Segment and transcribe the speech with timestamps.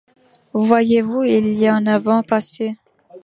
[0.55, 2.75] Voyez-vous, il y a neuf ans passés